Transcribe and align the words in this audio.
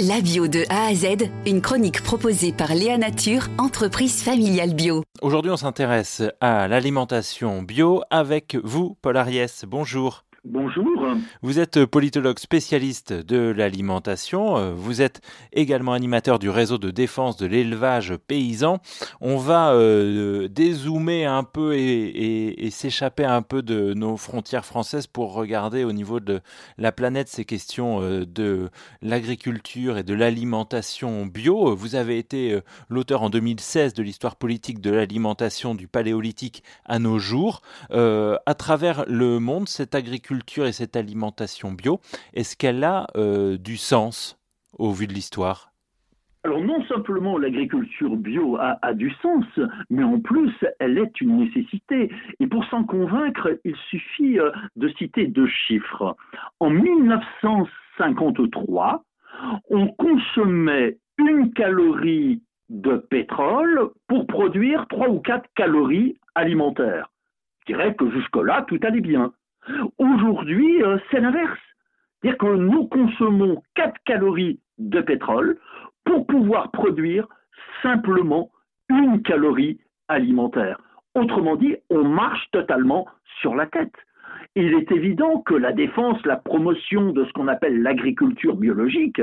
La 0.00 0.20
bio 0.20 0.48
de 0.48 0.64
A 0.70 0.86
à 0.86 0.94
Z, 0.94 1.30
une 1.46 1.60
chronique 1.60 2.02
proposée 2.02 2.52
par 2.52 2.74
Léa 2.74 2.98
Nature, 2.98 3.46
entreprise 3.58 4.24
familiale 4.24 4.74
bio. 4.74 5.04
Aujourd'hui, 5.22 5.52
on 5.52 5.56
s'intéresse 5.56 6.20
à 6.40 6.66
l'alimentation 6.66 7.62
bio 7.62 8.02
avec 8.10 8.56
vous, 8.64 8.96
Paul 9.02 9.16
Ariès. 9.16 9.64
Bonjour. 9.64 10.24
Bonjour. 10.46 10.84
Vous 11.40 11.58
êtes 11.58 11.86
politologue 11.86 12.38
spécialiste 12.38 13.14
de 13.14 13.50
l'alimentation. 13.56 14.74
Vous 14.74 15.00
êtes 15.00 15.22
également 15.54 15.94
animateur 15.94 16.38
du 16.38 16.50
réseau 16.50 16.76
de 16.76 16.90
défense 16.90 17.38
de 17.38 17.46
l'élevage 17.46 18.14
paysan. 18.26 18.78
On 19.22 19.38
va 19.38 19.72
euh, 19.72 20.48
dézoomer 20.48 21.24
un 21.24 21.44
peu 21.44 21.74
et, 21.78 22.68
s'échapper 22.70 23.24
un 23.24 23.40
peu 23.40 23.62
de 23.62 23.94
nos 23.94 24.18
frontières 24.18 24.66
françaises 24.66 25.06
pour 25.06 25.32
regarder 25.32 25.82
au 25.82 25.92
niveau 25.92 26.20
de 26.20 26.40
la 26.76 26.92
planète 26.92 27.28
ces 27.28 27.46
questions 27.46 28.02
euh, 28.02 28.26
de 28.26 28.68
l'agriculture 29.00 29.96
et 29.96 30.02
de 30.02 30.12
l'alimentation 30.12 31.24
bio. 31.24 31.74
Vous 31.74 31.94
avez 31.94 32.18
été 32.18 32.52
euh, 32.52 32.60
l'auteur 32.90 33.22
en 33.22 33.30
2016 33.30 33.94
de 33.94 34.02
l'histoire 34.02 34.36
politique 34.36 34.82
de 34.82 34.90
l'alimentation 34.90 35.74
du 35.74 35.88
paléolithique 35.88 36.62
à 36.84 36.98
nos 36.98 37.18
jours. 37.18 37.62
à 37.90 38.54
travers 38.54 39.04
le 39.06 39.38
monde, 39.38 39.68
cette 39.68 39.94
agriculture 39.94 40.33
et 40.58 40.72
cette 40.72 40.96
alimentation 40.96 41.72
bio, 41.72 42.00
est-ce 42.32 42.56
qu'elle 42.56 42.84
a 42.84 43.06
euh, 43.16 43.58
du 43.58 43.76
sens 43.76 44.38
au 44.78 44.92
vu 44.92 45.06
de 45.06 45.12
l'histoire? 45.12 45.74
Alors 46.44 46.60
non 46.60 46.84
simplement 46.86 47.36
l'agriculture 47.38 48.16
bio 48.16 48.56
a, 48.58 48.92
du 48.92 49.10
sens, 49.22 49.46
mais 49.88 50.04
en 50.04 50.20
plus 50.20 50.52
elle 50.78 50.98
est 50.98 51.22
une 51.22 51.38
nécessité. 51.38 52.10
Et 52.38 52.46
pour 52.46 52.66
s'en 52.66 52.84
convaincre, 52.84 53.58
il 53.64 53.74
suffit 53.88 54.38
euh, 54.38 54.50
de 54.76 54.88
citer 54.98 55.26
deux 55.26 55.48
chiffres. 55.48 56.14
En 56.60 56.68
1953, 56.68 59.02
on 59.70 59.88
consommait 59.88 60.98
une 61.16 61.50
calorie 61.54 62.42
de 62.68 62.96
pétrole 62.96 63.88
pour 64.06 64.26
produire 64.26 64.86
trois 64.88 65.08
ou 65.08 65.20
quatre 65.20 65.48
calories 65.54 66.18
alimentaires. 66.34 67.10
Je 67.60 67.66
dirais 67.72 67.94
que 67.94 68.10
jusque-là, 68.10 68.66
tout 68.68 68.78
allait 68.82 69.00
bien. 69.00 69.32
Aujourd'hui, 69.98 70.82
euh, 70.82 70.98
c'est 71.10 71.20
l'inverse. 71.20 71.58
C'est-à-dire 72.20 72.38
que 72.38 72.56
nous 72.56 72.86
consommons 72.86 73.62
4 73.74 73.94
calories 74.04 74.60
de 74.78 75.00
pétrole 75.00 75.58
pour 76.04 76.26
pouvoir 76.26 76.70
produire 76.70 77.26
simplement 77.82 78.50
une 78.88 79.22
calorie 79.22 79.78
alimentaire. 80.08 80.80
Autrement 81.14 81.56
dit, 81.56 81.76
on 81.90 82.04
marche 82.04 82.50
totalement 82.50 83.06
sur 83.40 83.54
la 83.54 83.66
tête. 83.66 83.94
Il 84.56 84.74
est 84.74 84.90
évident 84.92 85.40
que 85.40 85.54
la 85.54 85.72
défense, 85.72 86.24
la 86.24 86.36
promotion 86.36 87.12
de 87.12 87.24
ce 87.24 87.32
qu'on 87.32 87.48
appelle 87.48 87.82
l'agriculture 87.82 88.56
biologique, 88.56 89.20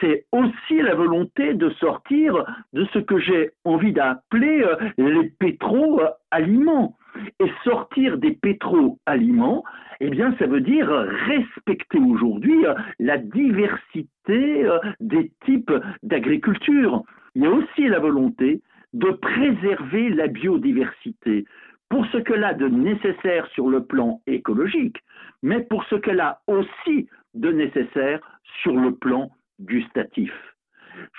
c'est 0.00 0.26
aussi 0.32 0.80
la 0.80 0.94
volonté 0.94 1.54
de 1.54 1.70
sortir 1.70 2.44
de 2.72 2.84
ce 2.92 2.98
que 3.00 3.18
j'ai 3.18 3.50
envie 3.64 3.92
d'appeler 3.92 4.62
euh, 4.62 4.76
les 4.98 5.30
pétro-aliments. 5.30 6.96
Et 7.40 7.50
sortir 7.64 8.18
des 8.18 8.32
pétro-aliments, 8.32 9.64
eh 10.00 10.10
bien, 10.10 10.34
ça 10.38 10.46
veut 10.46 10.60
dire 10.60 10.88
respecter 10.88 11.98
aujourd'hui 11.98 12.66
euh, 12.66 12.74
la 12.98 13.18
diversité 13.18 14.64
euh, 14.64 14.78
des 15.00 15.32
types 15.44 15.72
d'agriculture. 16.02 17.02
Il 17.34 17.42
y 17.42 17.46
a 17.46 17.50
aussi 17.50 17.88
la 17.88 17.98
volonté 17.98 18.62
de 18.92 19.10
préserver 19.10 20.10
la 20.10 20.28
biodiversité 20.28 21.44
pour 21.88 22.06
ce 22.06 22.18
qu'elle 22.18 22.44
a 22.44 22.54
de 22.54 22.68
nécessaire 22.68 23.46
sur 23.48 23.68
le 23.68 23.84
plan 23.84 24.20
écologique, 24.26 24.98
mais 25.42 25.60
pour 25.60 25.84
ce 25.84 25.96
qu'elle 25.96 26.20
a 26.20 26.40
aussi 26.46 27.08
de 27.34 27.50
nécessaire 27.50 28.20
sur 28.62 28.72
le 28.72 28.94
plan 28.94 29.30
gustatif. 29.60 30.32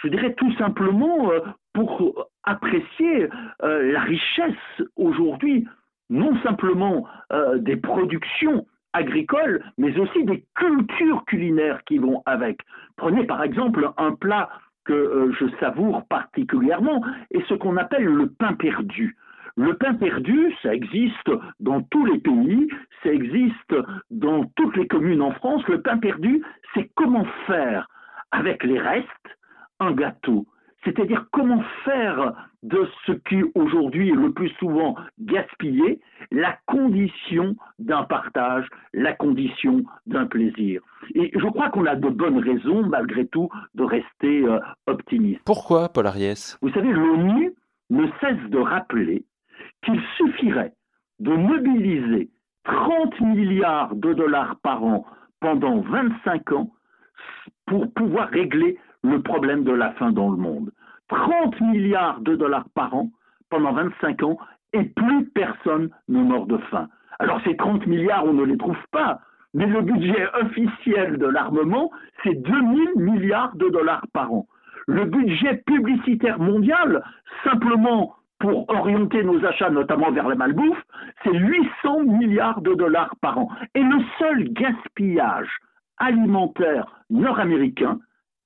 Je 0.04 0.10
dirais 0.10 0.34
tout 0.34 0.54
simplement 0.56 1.32
euh, 1.32 1.40
pour 1.74 2.28
apprécier 2.44 3.30
la 3.62 4.02
richesse 4.02 4.82
aujourd'hui 4.96 5.66
non 6.10 6.36
simplement 6.42 7.06
euh, 7.32 7.58
des 7.58 7.76
productions 7.76 8.66
agricoles, 8.94 9.64
mais 9.78 9.98
aussi 10.00 10.24
des 10.26 10.44
cultures 10.56 11.24
culinaires 11.26 11.84
qui 11.86 11.98
vont 11.98 12.24
avec. 12.26 12.60
Prenez 12.96 13.26
par 13.26 13.44
exemple 13.44 13.92
un 13.98 14.14
plat 14.14 14.50
que 14.86 14.94
euh, 14.94 15.32
je 15.40 15.46
savoure 15.60 16.04
particulièrement, 16.08 17.04
et 17.32 17.42
ce 17.48 17.54
qu'on 17.54 17.78
appelle 17.78 18.06
le 18.06 18.28
pain 18.30 18.54
perdu. 18.54 19.16
Le 19.56 19.74
pain 19.76 19.94
perdu, 19.94 20.54
ça 20.64 20.74
existe 20.74 21.30
dans 21.60 21.82
tous 21.82 22.06
les 22.06 22.20
pays, 22.20 22.70
ça 23.04 23.12
existe 23.12 23.76
dans 24.10 24.46
toutes 24.56 24.76
les 24.78 24.88
communes 24.88 25.22
en 25.22 25.32
France. 25.32 25.68
Le 25.68 25.82
pain 25.82 25.98
perdu, 25.98 26.44
c'est 26.74 26.90
comment 26.96 27.26
faire 27.46 27.88
avec 28.32 28.64
les 28.64 28.80
restes 28.80 29.08
un 29.80 29.92
gâteau 29.92 30.46
c'est-à-dire 30.84 31.26
comment 31.32 31.62
faire 31.84 32.34
de 32.64 32.88
ce 33.06 33.12
qui 33.12 33.44
aujourd'hui 33.56 34.10
est 34.10 34.16
le 34.16 34.32
plus 34.32 34.50
souvent 34.60 34.96
gaspillé 35.20 36.00
la 36.32 36.58
condition 36.68 37.56
d'un 37.80 38.04
partage, 38.04 38.68
la 38.94 39.14
condition 39.14 39.84
d'un 40.06 40.26
plaisir. 40.26 40.82
Et 41.16 41.32
je 41.34 41.48
crois 41.48 41.70
qu'on 41.70 41.86
a 41.86 41.96
de 41.96 42.10
bonnes 42.10 42.40
raisons, 42.40 42.86
malgré 42.86 43.28
tout, 43.28 43.50
de 43.76 43.84
rester 43.84 44.44
euh, 44.44 44.60
optimiste. 44.88 45.42
Pourquoi, 45.46 45.90
Paul 45.90 46.08
Ariès? 46.08 46.58
Vous 46.62 46.72
savez, 46.72 46.92
l'ONU 46.92 47.54
ne 47.90 48.06
cesse 48.22 48.50
de 48.50 48.60
rappeler 48.60 49.26
qu'il 49.84 50.02
suffirait 50.18 50.74
de 51.20 51.32
mobiliser 51.32 52.30
30 52.66 53.20
milliards 53.22 53.96
de 53.96 54.14
dollars 54.14 54.58
par 54.62 54.84
an 54.84 55.06
pendant 55.40 55.82
25 55.82 56.52
ans 56.52 56.72
pour 57.66 57.92
pouvoir 57.94 58.30
régler 58.30 58.78
le 59.04 59.22
problème 59.22 59.64
de 59.64 59.72
la 59.72 59.92
faim 59.92 60.12
dans 60.12 60.30
le 60.30 60.38
monde. 60.38 60.72
30 61.10 61.60
milliards 61.62 62.22
de 62.22 62.36
dollars 62.36 62.70
par 62.76 62.94
an 62.94 63.10
pendant 63.50 63.74
25 63.74 64.24
ans 64.24 64.38
et 64.74 64.84
plus 64.84 65.26
personne 65.26 65.90
ne 66.08 66.24
meurt 66.24 66.48
de 66.48 66.58
faim. 66.70 66.88
Alors 67.20 67.42
ces 67.44 67.56
30 67.56 67.88
milliards, 67.88 68.26
on 68.26 68.34
ne 68.34 68.44
les 68.44 68.58
trouve 68.58 68.78
pas, 68.92 69.20
mais 69.54 69.66
le 69.66 69.82
budget 69.82 70.28
officiel 70.42 71.18
de 71.18 71.26
l'armement, 71.26 71.92
c'est 72.24 72.36
2000 72.36 72.92
milliards 72.98 73.56
de 73.56 73.68
dollars 73.70 74.06
par 74.14 74.32
an. 74.32 74.48
Le 74.88 75.06
budget 75.06 75.64
publicitaire 75.66 76.40
mondial, 76.40 77.04
simplement 77.44 78.16
pour 78.40 78.70
orienter 78.70 79.24
nos 79.24 79.44
achats, 79.46 79.70
notamment 79.70 80.12
vers 80.12 80.28
la 80.28 80.36
malbouffe, 80.36 80.82
c'est 81.24 81.34
800 81.34 82.04
milliards 82.04 82.62
de 82.62 82.74
dollars 82.74 83.14
par 83.22 83.38
an. 83.38 83.50
Et 83.76 83.84
le 83.84 83.98
seul 84.18 84.50
gaspillage 84.54 85.50
alimentaire 85.98 87.04
nord-américain, 87.10 88.00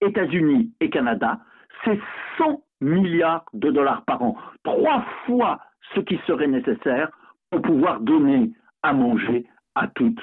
États-Unis 0.04 0.72
et 0.80 0.90
Canada, 0.90 1.40
c'est 1.84 2.00
100 2.38 2.62
milliards 2.82 3.46
de 3.54 3.72
dollars 3.72 4.04
par 4.06 4.22
an, 4.22 4.36
trois 4.64 5.06
fois 5.26 5.60
ce 5.96 6.02
qui 6.02 6.20
serait 6.28 6.48
nécessaire 6.48 7.10
pour 7.50 7.62
pouvoir 7.62 8.00
donner 8.00 8.52
à 8.82 8.94
manger 8.94 9.46
à 9.76 9.88
toute 9.88 10.20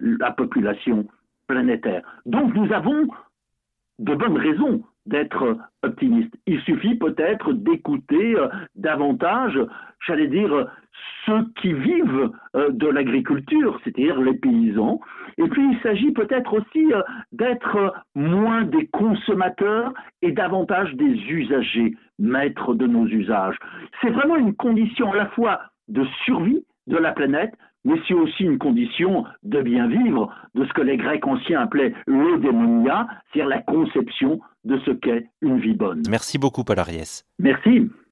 la 0.00 0.30
population 0.32 1.06
planétaire. 1.46 2.02
Donc 2.26 2.54
nous 2.54 2.72
avons 2.72 3.06
de 3.98 4.14
bonnes 4.14 4.38
raisons 4.38 4.82
d'être 5.06 5.58
optimiste. 5.82 6.34
Il 6.46 6.60
suffit 6.62 6.94
peut-être 6.94 7.52
d'écouter 7.52 8.36
euh, 8.36 8.48
davantage, 8.74 9.58
j'allais 10.06 10.28
dire, 10.28 10.68
ceux 11.26 11.46
qui 11.60 11.72
vivent 11.72 12.30
euh, 12.56 12.70
de 12.70 12.86
l'agriculture, 12.88 13.78
c'est-à-dire 13.84 14.20
les 14.20 14.34
paysans. 14.34 15.00
Et 15.38 15.48
puis 15.48 15.62
il 15.72 15.80
s'agit 15.82 16.12
peut-être 16.12 16.54
aussi 16.54 16.92
euh, 16.92 17.02
d'être 17.32 17.94
moins 18.14 18.62
des 18.62 18.86
consommateurs 18.88 19.92
et 20.22 20.32
davantage 20.32 20.94
des 20.94 21.14
usagers, 21.28 21.94
maîtres 22.18 22.74
de 22.74 22.86
nos 22.86 23.06
usages. 23.06 23.56
C'est 24.00 24.10
vraiment 24.10 24.36
une 24.36 24.54
condition 24.54 25.12
à 25.12 25.16
la 25.16 25.26
fois 25.26 25.60
de 25.88 26.04
survie 26.24 26.64
de 26.86 26.96
la 26.96 27.12
planète, 27.12 27.52
mais 27.84 27.94
c'est 28.06 28.14
aussi 28.14 28.44
une 28.44 28.58
condition 28.58 29.24
de 29.42 29.60
bien 29.60 29.88
vivre, 29.88 30.32
de 30.54 30.64
ce 30.64 30.72
que 30.72 30.82
les 30.82 30.96
Grecs 30.96 31.26
anciens 31.26 31.60
appelaient 31.62 31.94
l'eudémonia, 32.06 33.08
c'est-à-dire 33.32 33.48
la 33.48 33.62
conception 33.62 34.40
de 34.64 34.78
ce 34.86 34.92
qu'est 34.92 35.26
une 35.40 35.58
vie 35.58 35.74
bonne. 35.74 36.02
Merci 36.08 36.38
beaucoup, 36.38 36.62
Paul 36.64 36.78
Ariès. 36.78 37.24
Merci. 37.38 37.90